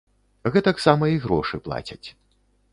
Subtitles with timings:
[0.55, 2.03] Гэтаксама і грошы плацяць.